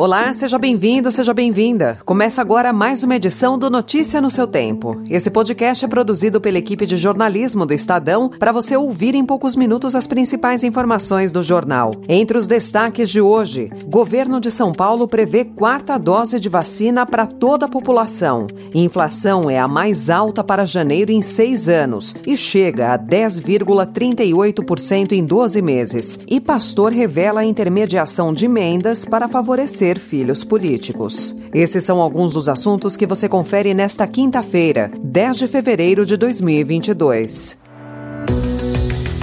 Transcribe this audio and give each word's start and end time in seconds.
Olá, 0.00 0.32
seja 0.32 0.58
bem-vindo, 0.58 1.12
seja 1.12 1.34
bem-vinda. 1.34 1.98
Começa 2.06 2.40
agora 2.40 2.72
mais 2.72 3.02
uma 3.02 3.16
edição 3.16 3.58
do 3.58 3.68
Notícia 3.68 4.18
no 4.18 4.30
seu 4.30 4.46
tempo. 4.46 4.98
Esse 5.10 5.30
podcast 5.30 5.84
é 5.84 5.88
produzido 5.88 6.40
pela 6.40 6.56
equipe 6.56 6.86
de 6.86 6.96
jornalismo 6.96 7.66
do 7.66 7.74
Estadão 7.74 8.30
para 8.30 8.50
você 8.50 8.74
ouvir 8.74 9.14
em 9.14 9.26
poucos 9.26 9.54
minutos 9.54 9.94
as 9.94 10.06
principais 10.06 10.64
informações 10.64 11.30
do 11.30 11.42
jornal. 11.42 11.90
Entre 12.08 12.38
os 12.38 12.46
destaques 12.46 13.10
de 13.10 13.20
hoje, 13.20 13.68
governo 13.88 14.40
de 14.40 14.50
São 14.50 14.72
Paulo 14.72 15.06
prevê 15.06 15.44
quarta 15.44 15.98
dose 15.98 16.40
de 16.40 16.48
vacina 16.48 17.04
para 17.04 17.26
toda 17.26 17.66
a 17.66 17.68
população. 17.68 18.46
Inflação 18.74 19.50
é 19.50 19.58
a 19.58 19.68
mais 19.68 20.08
alta 20.08 20.42
para 20.42 20.64
janeiro 20.64 21.12
em 21.12 21.20
seis 21.20 21.68
anos 21.68 22.16
e 22.26 22.38
chega 22.38 22.94
a 22.94 22.98
10,38% 22.98 25.12
em 25.12 25.22
12 25.22 25.60
meses. 25.60 26.18
E 26.26 26.40
pastor 26.40 26.90
revela 26.90 27.42
a 27.42 27.44
intermediação 27.44 28.32
de 28.32 28.46
emendas 28.46 29.04
para 29.04 29.28
favorecer 29.28 29.89
ter 29.90 29.98
filhos 29.98 30.44
políticos. 30.44 31.34
Esses 31.52 31.82
são 31.82 32.00
alguns 32.00 32.34
dos 32.34 32.48
assuntos 32.48 32.96
que 32.96 33.06
você 33.06 33.28
confere 33.28 33.74
nesta 33.74 34.06
quinta-feira, 34.06 34.92
10 35.02 35.36
de 35.36 35.48
fevereiro 35.48 36.06
de 36.06 36.16
2022. 36.16 37.58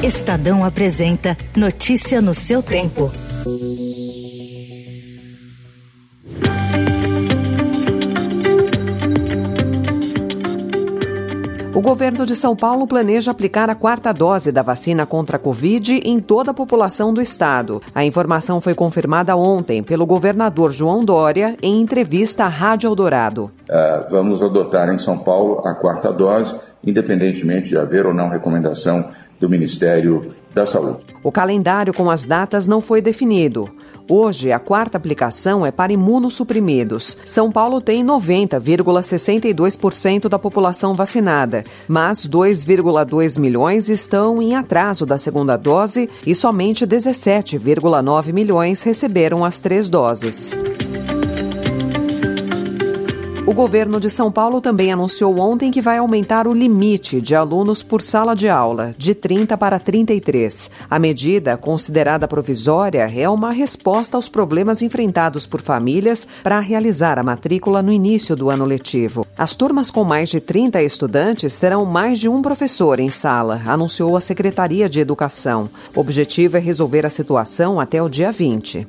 Estadão 0.03 0.66
apresenta 0.66 1.38
Notícia 1.55 2.22
no 2.22 2.34
seu 2.34 2.61
tempo. 2.61 3.09
O 11.78 11.81
governo 11.81 12.25
de 12.25 12.36
São 12.36 12.56
Paulo 12.56 12.88
planeja 12.88 13.30
aplicar 13.30 13.70
a 13.70 13.75
quarta 13.75 14.11
dose 14.11 14.52
da 14.52 14.64
vacina 14.64 15.06
contra 15.06 15.38
a 15.38 15.39
Covid 15.39 16.02
em 16.03 16.20
toda 16.20 16.50
a 16.50 16.53
população 16.53 17.14
do 17.14 17.22
estado. 17.22 17.80
A 17.94 18.03
informação 18.03 18.59
foi 18.59 18.73
confirmada 18.73 19.36
ontem 19.36 19.83
pelo 19.83 20.03
governador 20.03 20.72
João 20.72 21.05
Dória 21.05 21.55
em 21.61 21.80
entrevista 21.80 22.45
à 22.45 22.48
Rádio 22.48 22.88
Eldorado. 22.88 23.52
Uh, 23.70 24.09
vamos 24.09 24.42
adotar 24.42 24.89
em 24.92 24.98
São 24.98 25.20
Paulo 25.20 25.61
a 25.64 25.75
quarta 25.75 26.11
dose, 26.11 26.55
independentemente 26.83 27.70
de 27.70 27.78
haver 27.78 28.08
ou 28.08 28.14
não 28.14 28.28
recomendação 28.28 29.11
do 29.39 29.49
Ministério 29.49 30.35
da 30.53 30.66
Saúde. 30.66 30.99
O 31.23 31.31
calendário 31.31 31.93
com 31.93 32.09
as 32.09 32.25
datas 32.25 32.67
não 32.67 32.81
foi 32.81 33.02
definido. 33.02 33.69
Hoje, 34.09 34.53
a 34.53 34.59
quarta 34.59 34.97
aplicação 34.97 35.66
é 35.66 35.71
para 35.71 35.91
imunossuprimidos. 35.91 37.17
São 37.25 37.52
Paulo 37.52 37.81
tem 37.81 38.05
90,62% 38.05 40.30
da 40.30 40.39
população 40.39 40.95
vacinada, 40.95 41.65
mas 41.88 42.25
2,2 42.25 43.38
milhões 43.38 43.89
estão 43.89 44.41
em 44.41 44.55
atraso 44.55 45.05
da 45.05 45.17
segunda 45.17 45.58
dose 45.58 46.09
e 46.25 46.33
somente 46.33 46.88
17,9 46.88 48.31
milhões 48.31 48.81
receberam 48.83 49.43
as 49.43 49.59
três 49.59 49.89
doses. 49.89 50.55
O 53.48 53.53
governo 53.53 53.98
de 53.98 54.09
São 54.09 54.30
Paulo 54.30 54.59
também 54.59 54.92
anunciou 54.92 55.40
ontem 55.40 55.72
que 55.72 55.81
vai 55.81 56.00
aumentar 56.00 56.50
o 56.50 56.53
limite 56.53 57.22
de 57.22 57.34
alunos 57.34 57.81
por 57.81 58.02
sala 58.02 58.36
de 58.36 58.50
aula, 58.50 58.94
de 58.98 59.16
30 59.16 59.58
para 59.58 59.80
33. 59.80 60.70
A 60.89 61.00
medida, 61.00 61.56
considerada 61.56 62.28
provisória, 62.28 63.09
é 63.09 63.30
uma 63.30 63.54
resposta 63.54 64.17
aos 64.17 64.28
problemas 64.28 64.81
enfrentados 64.81 65.48
por 65.48 65.62
famílias 65.62 66.28
para 66.44 66.59
realizar 66.59 67.17
a 67.17 67.23
matrícula 67.23 67.81
no 67.81 67.94
início 67.94 68.36
do 68.36 68.50
ano 68.50 68.66
letivo. 68.66 69.26
As 69.38 69.56
turmas 69.56 69.89
com 69.89 70.04
mais 70.04 70.28
de 70.28 70.42
30 70.42 70.84
estudantes 70.84 71.58
terão 71.58 71.86
mais 71.86 72.20
de 72.20 72.27
um 72.27 72.42
professor 72.42 73.00
em 73.00 73.10
sala, 73.10 73.61
anunciou 73.66 74.17
a 74.17 74.21
Secretaria 74.21 74.89
de 74.89 75.00
Educação. 75.00 75.70
O 75.95 76.02
objetivo 76.02 76.58
é 76.58 76.60
resolver 76.60 77.05
a 77.05 77.10
situação 77.10 77.80
até 77.80 78.04
o 78.04 78.10
dia 78.10 78.30
20. 78.30 78.86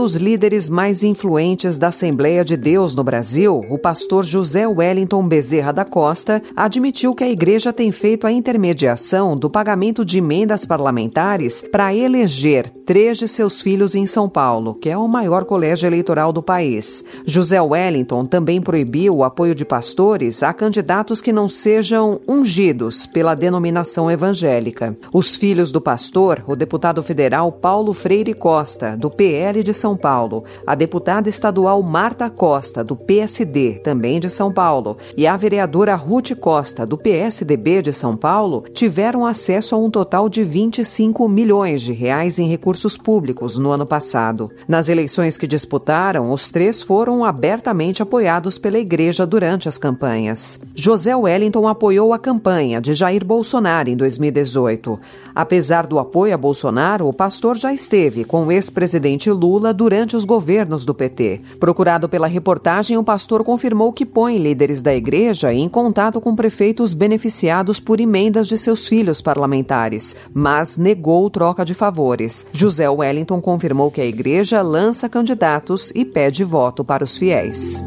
Dos 0.00 0.16
líderes 0.16 0.70
mais 0.70 1.02
influentes 1.02 1.76
da 1.76 1.88
Assembleia 1.88 2.42
de 2.42 2.56
Deus 2.56 2.94
no 2.94 3.04
Brasil, 3.04 3.62
o 3.68 3.76
pastor 3.76 4.24
José 4.24 4.66
Wellington 4.66 5.28
Bezerra 5.28 5.72
da 5.72 5.84
Costa, 5.84 6.42
admitiu 6.56 7.14
que 7.14 7.22
a 7.22 7.28
igreja 7.28 7.70
tem 7.70 7.92
feito 7.92 8.26
a 8.26 8.32
intermediação 8.32 9.36
do 9.36 9.50
pagamento 9.50 10.02
de 10.02 10.16
emendas 10.16 10.64
parlamentares 10.64 11.62
para 11.70 11.94
eleger 11.94 12.70
três 12.70 13.18
de 13.18 13.28
seus 13.28 13.60
filhos 13.60 13.94
em 13.94 14.06
São 14.06 14.26
Paulo, 14.26 14.74
que 14.74 14.88
é 14.88 14.96
o 14.96 15.06
maior 15.06 15.44
colégio 15.44 15.86
eleitoral 15.86 16.32
do 16.32 16.42
país. 16.42 17.04
José 17.26 17.60
Wellington 17.60 18.24
também 18.24 18.58
proibiu 18.58 19.18
o 19.18 19.22
apoio 19.22 19.54
de 19.54 19.66
pastores 19.66 20.42
a 20.42 20.54
candidatos 20.54 21.20
que 21.20 21.32
não 21.32 21.46
sejam 21.46 22.20
ungidos 22.26 23.06
pela 23.06 23.34
denominação 23.34 24.10
evangélica. 24.10 24.96
Os 25.12 25.36
filhos 25.36 25.70
do 25.70 25.80
pastor, 25.80 26.42
o 26.46 26.56
deputado 26.56 27.02
federal 27.02 27.52
Paulo 27.52 27.92
Freire 27.92 28.32
Costa, 28.32 28.96
do 28.96 29.10
PL 29.10 29.62
de 29.62 29.74
São 29.74 29.89
Paulo, 29.96 30.44
a 30.66 30.74
deputada 30.74 31.28
estadual 31.28 31.82
Marta 31.82 32.28
Costa, 32.30 32.82
do 32.82 32.96
PSD, 32.96 33.80
também 33.84 34.20
de 34.20 34.30
São 34.30 34.52
Paulo, 34.52 34.96
e 35.16 35.26
a 35.26 35.36
vereadora 35.36 35.94
Ruth 35.94 36.34
Costa, 36.38 36.86
do 36.86 36.96
PSDB 36.98 37.82
de 37.82 37.92
São 37.92 38.16
Paulo, 38.16 38.64
tiveram 38.72 39.26
acesso 39.26 39.74
a 39.74 39.78
um 39.78 39.90
total 39.90 40.28
de 40.28 40.44
25 40.44 41.28
milhões 41.28 41.82
de 41.82 41.92
reais 41.92 42.38
em 42.38 42.48
recursos 42.48 42.96
públicos 42.96 43.56
no 43.56 43.70
ano 43.70 43.86
passado. 43.86 44.50
Nas 44.68 44.88
eleições 44.88 45.36
que 45.36 45.46
disputaram, 45.46 46.32
os 46.32 46.50
três 46.50 46.80
foram 46.82 47.24
abertamente 47.24 48.02
apoiados 48.02 48.58
pela 48.58 48.78
igreja 48.78 49.26
durante 49.26 49.68
as 49.68 49.78
campanhas. 49.78 50.60
José 50.74 51.14
Wellington 51.14 51.66
apoiou 51.66 52.12
a 52.12 52.18
campanha 52.18 52.80
de 52.80 52.94
Jair 52.94 53.24
Bolsonaro 53.24 53.88
em 53.88 53.96
2018. 53.96 54.98
Apesar 55.34 55.86
do 55.86 55.98
apoio 55.98 56.34
a 56.34 56.36
Bolsonaro, 56.36 57.06
o 57.06 57.12
pastor 57.12 57.56
já 57.56 57.72
esteve 57.72 58.24
com 58.24 58.46
o 58.46 58.52
ex-presidente 58.52 59.30
Lula 59.30 59.72
durante 59.80 60.14
os 60.14 60.26
governos 60.26 60.84
do 60.84 60.94
PT. 60.94 61.40
Procurado 61.58 62.06
pela 62.06 62.26
reportagem, 62.26 62.98
o 62.98 63.02
pastor 63.02 63.42
confirmou 63.42 63.94
que 63.94 64.04
põe 64.04 64.36
líderes 64.36 64.82
da 64.82 64.94
igreja 64.94 65.54
em 65.54 65.70
contato 65.70 66.20
com 66.20 66.36
prefeitos 66.36 66.92
beneficiados 66.92 67.80
por 67.80 67.98
emendas 67.98 68.46
de 68.46 68.58
seus 68.58 68.86
filhos 68.86 69.22
parlamentares, 69.22 70.14
mas 70.34 70.76
negou 70.76 71.30
troca 71.30 71.64
de 71.64 71.72
favores. 71.72 72.46
José 72.52 72.90
Wellington 72.90 73.40
confirmou 73.40 73.90
que 73.90 74.02
a 74.02 74.06
igreja 74.06 74.60
lança 74.60 75.08
candidatos 75.08 75.90
e 75.94 76.04
pede 76.04 76.44
voto 76.44 76.84
para 76.84 77.02
os 77.02 77.16
fiéis. 77.16 77.82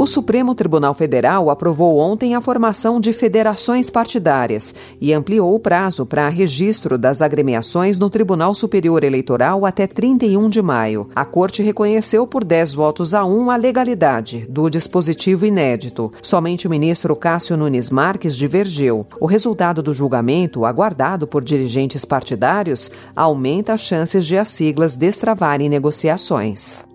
O 0.00 0.06
Supremo 0.06 0.54
Tribunal 0.54 0.94
Federal 0.94 1.50
aprovou 1.50 1.98
ontem 1.98 2.36
a 2.36 2.40
formação 2.40 3.00
de 3.00 3.12
federações 3.12 3.90
partidárias 3.90 4.72
e 5.00 5.12
ampliou 5.12 5.52
o 5.52 5.58
prazo 5.58 6.06
para 6.06 6.28
registro 6.28 6.96
das 6.96 7.20
agremiações 7.20 7.98
no 7.98 8.08
Tribunal 8.08 8.54
Superior 8.54 9.02
Eleitoral 9.02 9.66
até 9.66 9.88
31 9.88 10.48
de 10.48 10.62
maio. 10.62 11.08
A 11.16 11.24
Corte 11.24 11.64
reconheceu 11.64 12.28
por 12.28 12.44
10 12.44 12.74
votos 12.74 13.12
a 13.12 13.24
1 13.24 13.50
a 13.50 13.56
legalidade 13.56 14.46
do 14.48 14.70
dispositivo 14.70 15.44
inédito. 15.44 16.12
Somente 16.22 16.68
o 16.68 16.70
ministro 16.70 17.16
Cássio 17.16 17.56
Nunes 17.56 17.90
Marques 17.90 18.36
divergiu. 18.36 19.04
O 19.20 19.26
resultado 19.26 19.82
do 19.82 19.92
julgamento, 19.92 20.64
aguardado 20.64 21.26
por 21.26 21.42
dirigentes 21.42 22.04
partidários, 22.04 22.88
aumenta 23.16 23.72
as 23.72 23.80
chances 23.80 24.24
de 24.24 24.38
as 24.38 24.46
siglas 24.46 24.94
destravarem 24.94 25.68
negociações. 25.68 26.86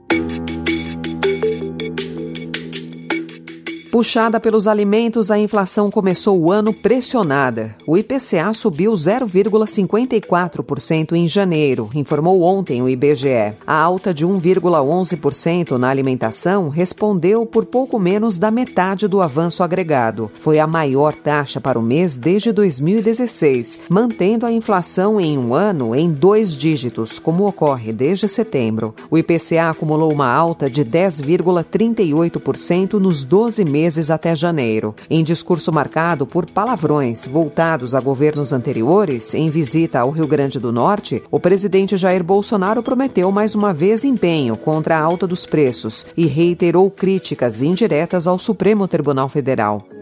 Puxada 3.94 4.40
pelos 4.40 4.68
alimentos, 4.68 5.30
a 5.30 5.38
inflação 5.38 5.92
começou 5.92 6.42
o 6.42 6.52
ano 6.52 6.74
pressionada. 6.74 7.76
O 7.86 7.96
IPCA 7.96 8.52
subiu 8.52 8.94
0,54% 8.94 11.14
em 11.14 11.28
janeiro, 11.28 11.92
informou 11.94 12.42
ontem 12.42 12.82
o 12.82 12.90
IBGE. 12.90 13.54
A 13.68 13.80
alta 13.80 14.12
de 14.12 14.26
1,11% 14.26 15.78
na 15.78 15.90
alimentação 15.90 16.70
respondeu 16.70 17.46
por 17.46 17.66
pouco 17.66 18.00
menos 18.00 18.40
da 18.40 18.50
metade 18.50 19.08
do 19.08 19.22
avanço 19.22 19.62
agregado. 19.62 20.32
Foi 20.40 20.58
a 20.58 20.66
maior 20.66 21.14
taxa 21.14 21.62
para 21.62 21.78
o 21.78 21.84
mês 21.84 22.18
desde 22.18 22.52
2016, 22.52 23.82
mantendo 23.88 24.48
a 24.48 24.52
inflação 24.52 25.22
em 25.22 25.38
um 25.38 25.54
ano 25.54 25.96
em 25.96 26.10
dois 26.10 26.58
dígitos, 26.58 27.20
como 27.20 27.46
ocorre 27.46 27.94
desde 27.94 28.28
setembro. 28.28 28.96
O 29.12 29.20
IPCA 29.20 29.70
acumulou 29.70 30.12
uma 30.12 30.34
alta 30.34 30.68
de 30.68 30.84
10,38% 30.84 32.94
nos 32.94 33.24
12 33.24 33.64
meses 33.64 33.83
meses 33.84 34.10
até 34.10 34.34
janeiro. 34.34 34.96
Em 35.10 35.22
discurso 35.22 35.70
marcado 35.70 36.26
por 36.26 36.50
palavrões 36.50 37.28
voltados 37.28 37.94
a 37.94 38.00
governos 38.00 38.54
anteriores, 38.54 39.34
em 39.34 39.50
visita 39.50 40.00
ao 40.00 40.10
Rio 40.10 40.26
Grande 40.26 40.58
do 40.58 40.72
Norte, 40.72 41.22
o 41.30 41.38
presidente 41.38 41.98
Jair 41.98 42.24
Bolsonaro 42.24 42.82
prometeu 42.82 43.30
mais 43.30 43.56
uma 43.56 43.74
vez 43.74 44.06
empenho 44.06 44.56
contra 44.56 44.98
a 44.98 45.02
alta 45.02 45.28
dos 45.28 45.46
preços 45.46 46.06
e 46.16 46.28
reiterou 46.28 46.90
críticas 46.90 47.62
indiretas 47.62 48.26
ao 48.26 48.40
Supremo 48.40 48.88
Tribunal 48.88 49.28
Federal. 49.28 49.93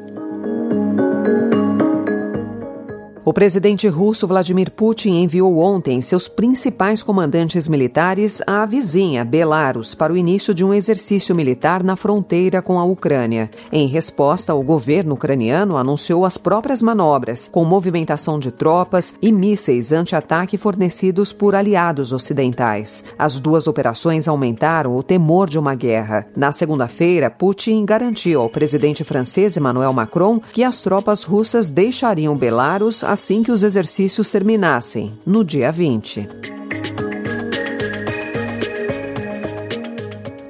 O 3.23 3.31
presidente 3.31 3.87
russo 3.87 4.25
Vladimir 4.25 4.71
Putin 4.71 5.21
enviou 5.21 5.59
ontem 5.59 6.01
seus 6.01 6.27
principais 6.27 7.03
comandantes 7.03 7.67
militares 7.67 8.41
à 8.47 8.65
vizinha 8.65 9.23
Belarus 9.23 9.93
para 9.93 10.11
o 10.11 10.17
início 10.17 10.55
de 10.55 10.65
um 10.65 10.73
exercício 10.73 11.35
militar 11.35 11.83
na 11.83 11.95
fronteira 11.95 12.63
com 12.63 12.79
a 12.79 12.83
Ucrânia. 12.83 13.51
Em 13.71 13.85
resposta, 13.85 14.55
o 14.55 14.63
governo 14.63 15.13
ucraniano 15.13 15.77
anunciou 15.77 16.25
as 16.25 16.35
próprias 16.35 16.81
manobras, 16.81 17.47
com 17.51 17.63
movimentação 17.63 18.39
de 18.39 18.49
tropas 18.49 19.13
e 19.21 19.31
mísseis 19.31 19.91
anti-ataque 19.91 20.57
fornecidos 20.57 21.31
por 21.31 21.53
aliados 21.53 22.11
ocidentais. 22.11 23.03
As 23.19 23.39
duas 23.39 23.67
operações 23.67 24.27
aumentaram 24.27 24.95
o 24.95 25.03
temor 25.03 25.47
de 25.47 25.59
uma 25.59 25.75
guerra. 25.75 26.25
Na 26.35 26.51
segunda-feira, 26.51 27.29
Putin 27.29 27.85
garantiu 27.85 28.41
ao 28.41 28.49
presidente 28.49 29.03
francês 29.03 29.55
Emmanuel 29.55 29.93
Macron 29.93 30.39
que 30.39 30.63
as 30.63 30.81
tropas 30.81 31.21
russas 31.21 31.69
deixariam 31.69 32.35
Belarus 32.35 33.03
assim 33.11 33.43
que 33.43 33.51
os 33.51 33.61
exercícios 33.61 34.31
terminassem, 34.31 35.11
no 35.25 35.43
dia 35.43 35.69
20. 35.69 36.29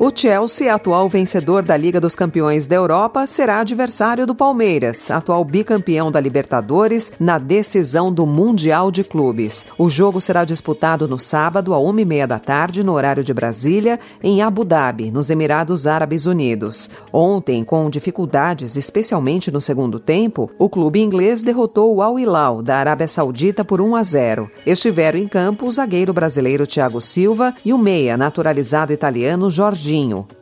O 0.04 0.12
Chelsea, 0.12 0.74
atual 0.74 1.08
vencedor 1.08 1.62
da 1.62 1.78
Liga 1.78 2.02
dos 2.02 2.16
Campeões 2.16 2.66
da 2.66 2.76
Europa, 2.76 3.28
será 3.28 3.60
adversário 3.60 4.26
do 4.26 4.34
Palmeiras, 4.34 5.12
atual 5.12 5.46
bicampeão 5.46 6.12
da 6.12 6.20
Libertadores, 6.20 7.14
na 7.20 7.38
decisão 7.38 8.12
do 8.12 8.26
Mundial 8.26 8.90
de 8.90 9.04
Clubes. 9.04 9.68
O 9.78 9.92
jogo 9.92 10.20
será 10.20 10.44
disputado 10.44 11.08
no 11.08 11.20
sábado, 11.20 11.72
a 11.72 11.78
uma 11.78 12.02
e 12.02 12.06
meia 12.06 12.26
da 12.26 12.40
tarde, 12.40 12.82
no 12.82 12.94
horário 12.94 13.24
de 13.24 13.32
Brasília, 13.32 14.00
em 14.24 14.42
Abu 14.42 14.66
Dhabi, 14.66 15.12
nos 15.12 15.30
Emirados 15.30 15.86
Árabes 15.86 16.26
Unidos. 16.26 16.90
Ontem, 17.14 17.64
com 17.64 17.88
dificuldades, 17.88 18.76
especialmente 18.76 19.52
no 19.52 19.62
segundo 19.62 20.00
tempo, 20.00 20.50
o 20.58 20.68
clube 20.68 21.00
inglês 21.00 21.44
derrotou 21.44 21.94
o 21.94 22.02
Al 22.02 22.18
Hilal, 22.18 22.64
da 22.64 22.78
Arábia 22.78 23.08
Saudita, 23.08 23.64
por 23.64 23.80
1 23.80 23.96
a 23.96 24.02
0. 24.02 24.50
Estiveram 24.66 25.20
em 25.20 25.28
campo 25.28 25.68
o 25.68 25.72
zagueiro 25.72 26.12
brasileiro 26.12 26.66
Thiago 26.66 27.00
Silva 27.00 27.54
e 27.64 27.72
o 27.72 27.78
meia 27.78 28.18
naturalizado 28.18 28.92
italiano 28.92 29.52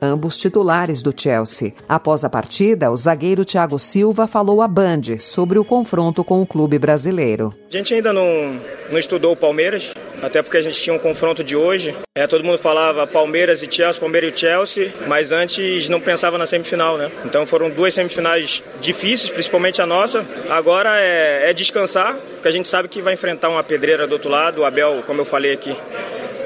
Ambos 0.01 0.37
titulares 0.37 1.01
do 1.01 1.13
Chelsea. 1.15 1.73
Após 1.87 2.23
a 2.23 2.29
partida, 2.29 2.91
o 2.91 2.97
zagueiro 2.97 3.43
Thiago 3.43 3.79
Silva 3.79 4.27
falou 4.27 4.61
à 4.61 4.67
Band 4.67 5.19
sobre 5.19 5.57
o 5.57 5.65
confronto 5.65 6.23
com 6.23 6.41
o 6.41 6.45
clube 6.45 6.77
brasileiro. 6.77 7.53
A 7.67 7.71
gente 7.71 7.93
ainda 7.93 8.13
não, 8.13 8.59
não 8.91 8.99
estudou 8.99 9.31
o 9.31 9.35
Palmeiras, 9.35 9.93
até 10.21 10.43
porque 10.43 10.57
a 10.57 10.61
gente 10.61 10.79
tinha 10.79 10.95
um 10.95 10.99
confronto 10.99 11.43
de 11.43 11.55
hoje. 11.55 11.95
É, 12.15 12.27
todo 12.27 12.43
mundo 12.43 12.57
falava 12.57 13.07
Palmeiras 13.07 13.63
e 13.63 13.71
Chelsea, 13.71 13.99
Palmeiras 13.99 14.33
e 14.33 14.37
Chelsea, 14.37 14.93
mas 15.07 15.31
antes 15.31 15.89
não 15.89 15.99
pensava 15.99 16.37
na 16.37 16.45
semifinal, 16.45 16.97
né? 16.97 17.11
Então 17.25 17.45
foram 17.45 17.69
duas 17.69 17.93
semifinais 17.93 18.63
difíceis, 18.79 19.31
principalmente 19.31 19.81
a 19.81 19.85
nossa. 19.85 20.25
Agora 20.49 20.99
é, 20.99 21.49
é 21.49 21.53
descansar, 21.53 22.15
porque 22.33 22.47
a 22.47 22.51
gente 22.51 22.67
sabe 22.67 22.87
que 22.87 23.01
vai 23.01 23.13
enfrentar 23.13 23.49
uma 23.49 23.63
pedreira 23.63 24.05
do 24.05 24.13
outro 24.13 24.29
lado. 24.29 24.61
O 24.61 24.65
Abel, 24.65 25.03
como 25.05 25.21
eu 25.21 25.25
falei 25.25 25.53
aqui, 25.53 25.75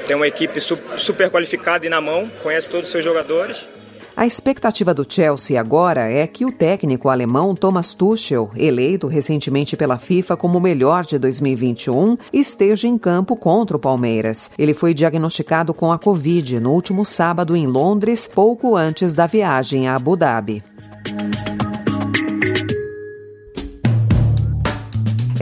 tem 0.06 0.16
uma 0.16 0.28
equipe 0.28 0.60
super 0.60 1.30
qualificada 1.30 1.86
e 1.86 1.88
na 1.88 2.00
mão, 2.00 2.30
conhece 2.42 2.68
todos 2.68 2.86
os 2.86 2.92
seus 2.92 3.04
jogadores. 3.04 3.68
A 4.16 4.24
expectativa 4.24 4.94
do 4.94 5.04
Chelsea 5.08 5.58
agora 5.58 6.08
é 6.08 6.24
que 6.24 6.44
o 6.44 6.52
técnico 6.52 7.08
alemão 7.08 7.52
Thomas 7.52 7.94
Tuchel, 7.94 8.48
eleito 8.54 9.08
recentemente 9.08 9.76
pela 9.76 9.98
FIFA 9.98 10.36
como 10.36 10.58
o 10.58 10.60
melhor 10.60 11.04
de 11.04 11.18
2021, 11.18 12.16
esteja 12.32 12.86
em 12.86 12.96
campo 12.96 13.34
contra 13.34 13.76
o 13.76 13.80
Palmeiras. 13.80 14.52
Ele 14.56 14.72
foi 14.72 14.94
diagnosticado 14.94 15.74
com 15.74 15.90
a 15.90 15.98
Covid 15.98 16.60
no 16.60 16.70
último 16.70 17.04
sábado 17.04 17.56
em 17.56 17.66
Londres, 17.66 18.30
pouco 18.32 18.76
antes 18.76 19.14
da 19.14 19.26
viagem 19.26 19.88
a 19.88 19.96
Abu 19.96 20.14
Dhabi. 20.14 20.62